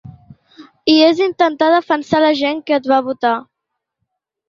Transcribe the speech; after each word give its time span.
I 0.93 0.95
és 1.09 1.21
intentar 1.27 1.69
defensar 1.75 2.25
la 2.25 2.35
gent 2.43 2.65
que 2.69 2.79
et 2.81 2.93
va 2.97 3.01
votar. 3.13 3.39